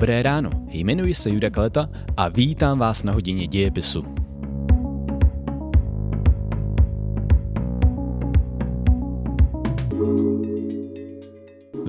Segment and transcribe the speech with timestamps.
[0.00, 4.04] Dobré ráno, jmenuji se Juda Kaleta a vítám vás na hodině dějepisu.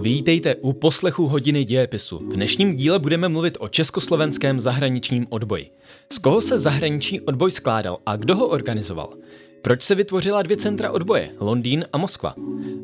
[0.01, 2.19] Vítejte u poslechu hodiny dějepisu.
[2.19, 5.71] V dnešním díle budeme mluvit o československém zahraničním odboji.
[6.13, 9.13] Z koho se zahraniční odboj skládal a kdo ho organizoval?
[9.61, 12.35] Proč se vytvořila dvě centra odboje, Londýn a Moskva?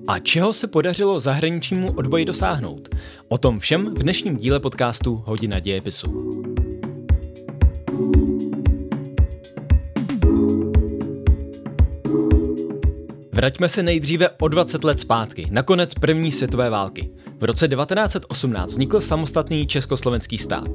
[0.07, 2.95] A čeho se podařilo zahraničnímu odboji dosáhnout?
[3.27, 6.33] O tom všem v dnešním díle podcastu Hodina dějepisu.
[13.31, 17.09] Vraťme se nejdříve o 20 let zpátky, na konec první světové války.
[17.39, 20.69] V roce 1918 vznikl samostatný československý stát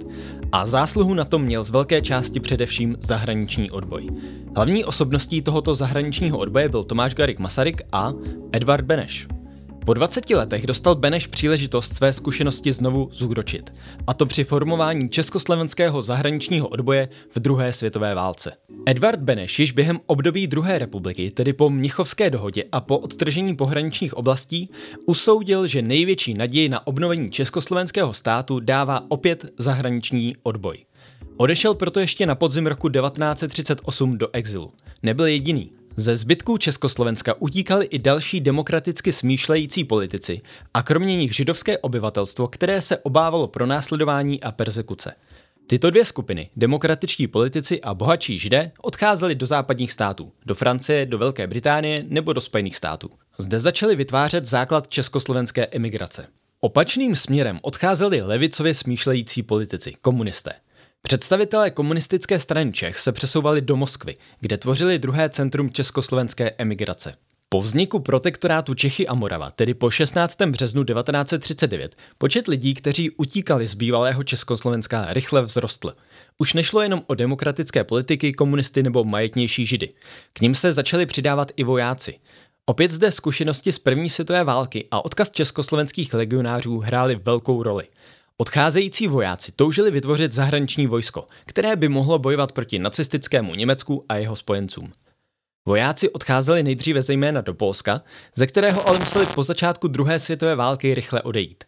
[0.52, 4.08] a zásluhu na tom měl z velké části především zahraniční odboj.
[4.56, 8.12] Hlavní osobností tohoto zahraničního odboje byl Tomáš Garik Masaryk a
[8.52, 9.28] Edvard Beneš.
[9.86, 13.72] Po 20 letech dostal Beneš příležitost své zkušenosti znovu zúročit,
[14.06, 18.52] a to při formování československého zahraničního odboje v druhé světové válce.
[18.86, 24.14] Edvard Beneš již během období druhé republiky, tedy po Mnichovské dohodě a po odtržení pohraničních
[24.14, 24.70] oblastí,
[25.06, 30.78] usoudil, že největší naději na obnovení československého státu dává opět zahraniční odboj.
[31.36, 34.72] Odešel proto ještě na podzim roku 1938 do exilu.
[35.02, 35.81] Nebyl jediný.
[35.96, 40.40] Ze zbytků Československa utíkali i další demokraticky smýšlející politici
[40.74, 45.14] a kromě nich židovské obyvatelstvo, které se obávalo pronásledování a persekuce.
[45.66, 51.18] Tyto dvě skupiny, demokratičtí politici a bohatší židé, odcházeli do západních států, do Francie, do
[51.18, 53.10] Velké Británie nebo do Spojených států.
[53.38, 56.26] Zde začali vytvářet základ československé emigrace.
[56.60, 60.52] Opačným směrem odcházeli levicově smýšlející politici, komunisté.
[61.06, 67.14] Představitelé komunistické strany Čech se přesouvali do Moskvy, kde tvořili druhé centrum československé emigrace.
[67.48, 70.36] Po vzniku protektorátu Čechy a Morava, tedy po 16.
[70.42, 75.94] březnu 1939, počet lidí, kteří utíkali z bývalého Československa, rychle vzrostl.
[76.38, 79.88] Už nešlo jenom o demokratické politiky, komunisty nebo majetnější židy.
[80.32, 82.14] K ním se začali přidávat i vojáci.
[82.66, 87.84] Opět zde zkušenosti z první světové války a odkaz československých legionářů hrály velkou roli.
[88.36, 94.36] Odcházející vojáci toužili vytvořit zahraniční vojsko, které by mohlo bojovat proti nacistickému Německu a jeho
[94.36, 94.92] spojencům.
[95.66, 98.02] Vojáci odcházeli nejdříve zejména do Polska,
[98.34, 101.64] ze kterého ale museli po začátku druhé světové války rychle odejít.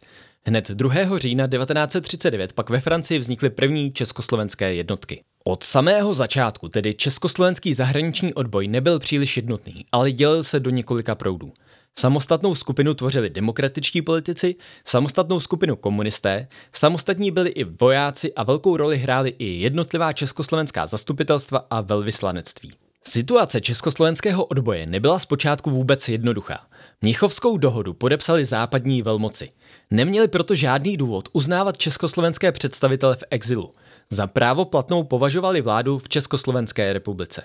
[0.47, 1.19] Hned 2.
[1.19, 5.23] října 1939 pak ve Francii vznikly první československé jednotky.
[5.45, 11.15] Od samého začátku tedy československý zahraniční odboj nebyl příliš jednotný, ale dělil se do několika
[11.15, 11.53] proudů.
[11.99, 18.99] Samostatnou skupinu tvořili demokratičtí politici, samostatnou skupinu komunisté, samostatní byli i vojáci a velkou roli
[18.99, 22.73] hrály i jednotlivá československá zastupitelstva a velvyslanectví.
[23.07, 26.67] Situace československého odboje nebyla zpočátku vůbec jednoduchá.
[27.03, 29.49] Mnichovskou dohodu podepsali západní velmoci.
[29.91, 33.73] Neměli proto žádný důvod uznávat československé představitele v exilu.
[34.11, 37.43] Za právoplatnou považovali vládu v Československé republice.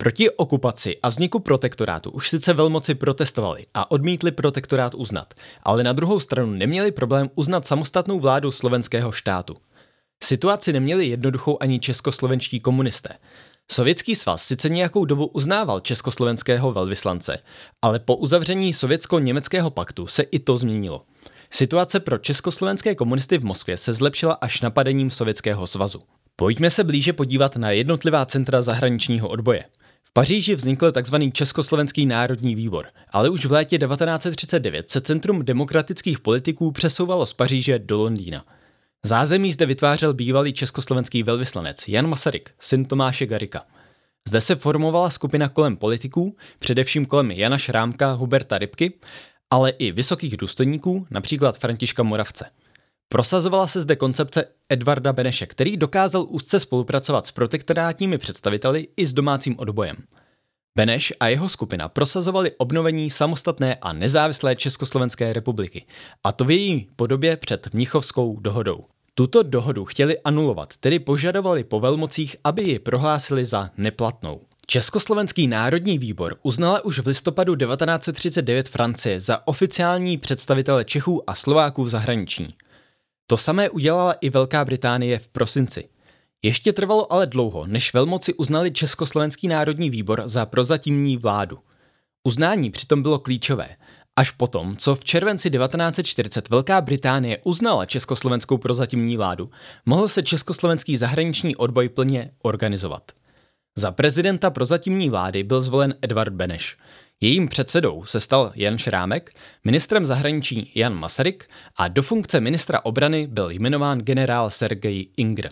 [0.00, 5.92] Proti okupaci a vzniku protektorátu už sice velmoci protestovali a odmítli protektorát uznat, ale na
[5.92, 9.56] druhou stranu neměli problém uznat samostatnou vládu slovenského štátu.
[10.24, 13.08] Situaci neměli jednoduchou ani českoslovenští komunisté.
[13.70, 17.38] Sovětský svaz sice nějakou dobu uznával československého velvyslance,
[17.82, 21.02] ale po uzavření sovětsko-německého paktu se i to změnilo.
[21.50, 26.00] Situace pro československé komunisty v Moskvě se zlepšila až napadením Sovětského svazu.
[26.36, 29.64] Pojďme se blíže podívat na jednotlivá centra zahraničního odboje.
[30.10, 31.16] V Paříži vznikl tzv.
[31.32, 37.78] Československý národní výbor, ale už v létě 1939 se Centrum demokratických politiků přesouvalo z Paříže
[37.78, 38.44] do Londýna.
[39.04, 43.62] Zázemí zde vytvářel bývalý československý velvyslanec Jan Masaryk, syn Tomáše Garika.
[44.28, 48.92] Zde se formovala skupina kolem politiků, především kolem Jana Šrámka, Huberta Rybky,
[49.50, 52.44] ale i vysokých důstojníků, například Františka Moravce.
[53.12, 59.12] Prosazovala se zde koncepce Edvarda Beneše, který dokázal úzce spolupracovat s protektorátními představiteli i s
[59.12, 59.96] domácím odbojem.
[60.76, 65.86] Beneš a jeho skupina prosazovali obnovení samostatné a nezávislé Československé republiky,
[66.24, 68.82] a to v její podobě před Mnichovskou dohodou.
[69.14, 74.40] Tuto dohodu chtěli anulovat, tedy požadovali po velmocích, aby ji prohlásili za neplatnou.
[74.66, 81.84] Československý národní výbor uznala už v listopadu 1939 Francie za oficiální představitele Čechů a Slováků
[81.84, 82.48] v zahraničí.
[83.30, 85.88] To samé udělala i Velká Británie v prosinci.
[86.42, 91.58] Ještě trvalo ale dlouho, než velmoci uznali Československý národní výbor za prozatímní vládu.
[92.24, 93.68] Uznání přitom bylo klíčové.
[94.16, 99.50] Až potom, co v červenci 1940 Velká Británie uznala československou prozatímní vládu,
[99.86, 103.12] mohl se československý zahraniční odboj plně organizovat.
[103.78, 106.76] Za prezidenta prozatímní vlády byl zvolen Edvard Beneš.
[107.22, 109.30] Jejím předsedou se stal Jan Šrámek,
[109.64, 115.48] ministrem zahraničí Jan Masaryk a do funkce ministra obrany byl jmenován generál Sergej Ingr.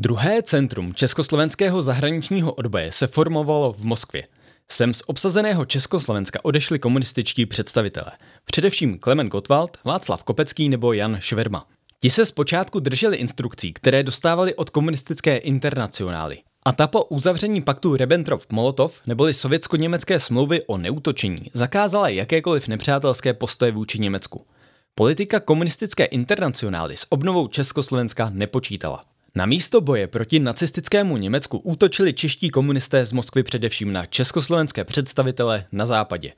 [0.00, 4.28] Druhé centrum československého zahraničního odboje se formovalo v Moskvě.
[4.70, 8.10] Sem z obsazeného Československa odešli komunističtí představitelé,
[8.44, 11.66] především Klement Gottwald, Václav Kopecký nebo Jan Šverma.
[12.00, 16.38] Ti se zpočátku drželi instrukcí, které dostávali od komunistické internacionály.
[16.66, 23.72] A ta po uzavření paktu Ribbentrop-Molotov neboli sovětsko-německé smlouvy o neutočení zakázala jakékoliv nepřátelské postoje
[23.72, 24.46] vůči Německu.
[24.94, 29.04] Politika komunistické internacionály s obnovou Československa nepočítala.
[29.34, 35.64] Na místo boje proti nacistickému Německu útočili čeští komunisté z Moskvy především na československé představitele
[35.72, 36.32] na západě.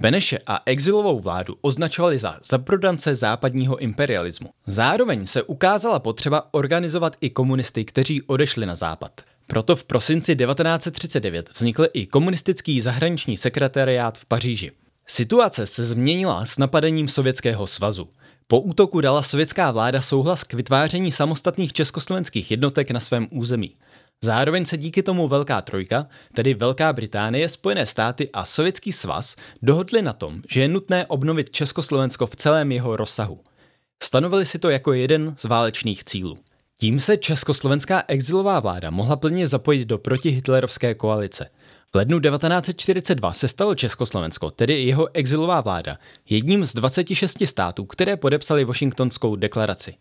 [0.00, 4.48] Beneše a exilovou vládu označovali za zaprodance západního imperialismu.
[4.66, 9.20] Zároveň se ukázala potřeba organizovat i komunisty, kteří odešli na západ.
[9.50, 14.72] Proto v prosinci 1939 vznikl i komunistický zahraniční sekretariát v Paříži.
[15.06, 18.08] Situace se změnila s napadením Sovětského svazu.
[18.46, 23.76] Po útoku dala sovětská vláda souhlas k vytváření samostatných československých jednotek na svém území.
[24.22, 30.02] Zároveň se díky tomu Velká trojka, tedy Velká Británie, Spojené státy a Sovětský svaz, dohodli
[30.02, 33.40] na tom, že je nutné obnovit Československo v celém jeho rozsahu.
[34.02, 36.38] Stanovili si to jako jeden z válečných cílů.
[36.80, 41.46] Tím se československá exilová vláda mohla plně zapojit do protihitlerovské koalice.
[41.92, 45.98] V lednu 1942 se stalo Československo, tedy jeho exilová vláda,
[46.28, 49.94] jedním z 26 států, které podepsali Washingtonskou deklaraci.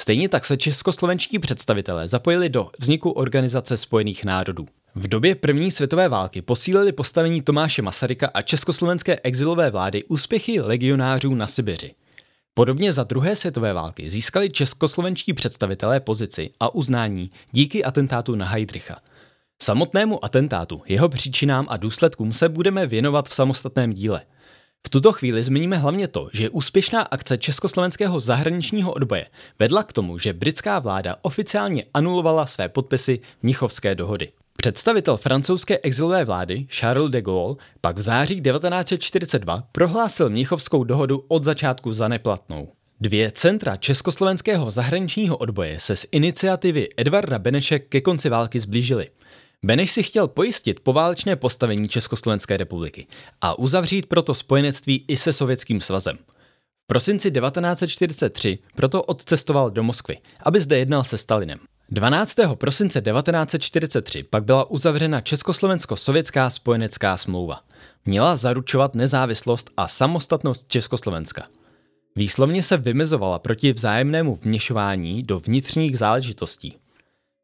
[0.00, 4.66] Stejně tak se českoslovenští představitelé zapojili do vzniku Organizace spojených národů.
[4.94, 11.34] V době první světové války posílili postavení Tomáše Masaryka a československé exilové vlády úspěchy legionářů
[11.34, 11.94] na Sibiři.
[12.54, 18.96] Podobně za druhé světové války získali českoslovenští představitelé pozici a uznání díky atentátu na Heidricha.
[19.62, 24.22] Samotnému atentátu, jeho příčinám a důsledkům se budeme věnovat v samostatném díle.
[24.86, 29.26] V tuto chvíli zmíníme hlavně to, že úspěšná akce československého zahraničního odboje
[29.58, 34.32] vedla k tomu, že britská vláda oficiálně anulovala své podpisy Mnichovské dohody.
[34.62, 41.44] Představitel francouzské exilové vlády Charles de Gaulle pak v září 1942 prohlásil Mnichovskou dohodu od
[41.44, 42.68] začátku za neplatnou.
[43.00, 49.08] Dvě centra československého zahraničního odboje se z iniciativy Edvarda Beneše ke konci války zblížily.
[49.64, 53.06] Beneš si chtěl pojistit poválečné postavení Československé republiky
[53.40, 56.16] a uzavřít proto spojenectví i se Sovětským svazem.
[56.84, 61.58] V prosinci 1943 proto odcestoval do Moskvy, aby zde jednal se Stalinem.
[61.90, 62.34] 12.
[62.54, 67.60] prosince 1943 pak byla uzavřena Československo-sovětská spojenecká smlouva.
[68.04, 71.46] Měla zaručovat nezávislost a samostatnost Československa.
[72.16, 76.76] Výslovně se vymezovala proti vzájemnému vměšování do vnitřních záležitostí.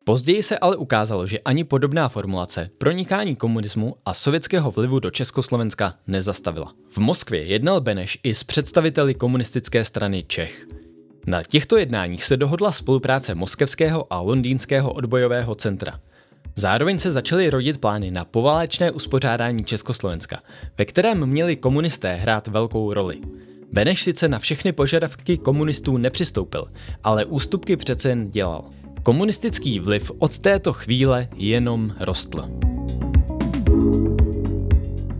[0.04, 5.94] Později se ale ukázalo, že ani podobná formulace pronikání komunismu a sovětského vlivu do Československa
[6.06, 6.72] nezastavila.
[6.90, 10.66] V Moskvě jednal Beneš i s představiteli komunistické strany Čech.
[11.28, 16.00] Na těchto jednáních se dohodla spolupráce moskevského a londýnského odbojového centra.
[16.56, 20.42] Zároveň se začaly rodit plány na poválečné uspořádání Československa,
[20.78, 23.16] ve kterém měli komunisté hrát velkou roli.
[23.72, 26.66] Beneš sice na všechny požadavky komunistů nepřistoupil,
[27.04, 28.64] ale ústupky přece jen dělal.
[29.02, 32.48] Komunistický vliv od této chvíle jenom rostl.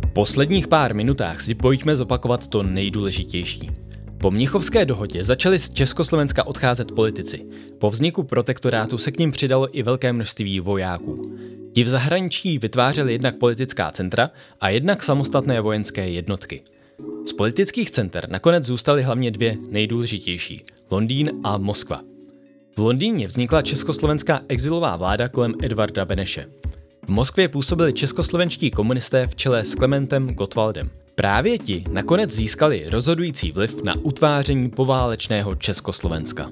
[0.04, 3.87] V posledních pár minutách si pojďme zopakovat to nejdůležitější.
[4.20, 7.46] Po Mnichovské dohodě začali z Československa odcházet politici.
[7.78, 11.38] Po vzniku protektorátu se k ním přidalo i velké množství vojáků.
[11.74, 16.62] Ti v zahraničí vytvářeli jednak politická centra a jednak samostatné vojenské jednotky.
[17.26, 21.98] Z politických center nakonec zůstaly hlavně dvě nejdůležitější– Londýn a Moskva.
[22.76, 26.46] V Londýně vznikla československá exilová vláda kolem Edvarda Beneše.
[27.06, 30.90] V Moskvě působili českoslovenští komunisté v čele s Klementem Gottwaldem.
[31.18, 36.50] Právě ti nakonec získali rozhodující vliv na utváření poválečného Československa.